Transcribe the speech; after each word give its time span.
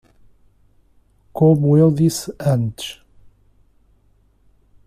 Como 1.31 1.77
eu 1.77 1.91
disse 1.91 2.33
antes 2.39 3.03